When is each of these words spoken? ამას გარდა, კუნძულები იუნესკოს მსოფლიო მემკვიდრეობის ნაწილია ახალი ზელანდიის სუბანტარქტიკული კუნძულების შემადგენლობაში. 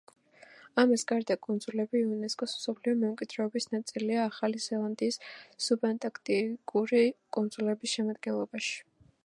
ამას 0.83 1.01
გარდა, 1.09 1.35
კუნძულები 1.47 1.99
იუნესკოს 1.99 2.55
მსოფლიო 2.61 2.95
მემკვიდრეობის 3.01 3.69
ნაწილია 3.75 4.25
ახალი 4.31 4.63
ზელანდიის 4.67 5.21
სუბანტარქტიკული 5.67 7.03
კუნძულების 7.39 7.97
შემადგენლობაში. 7.97 8.79